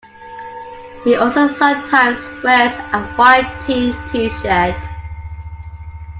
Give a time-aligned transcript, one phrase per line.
[1.03, 4.73] He also sometimes wears a white team T-shirt.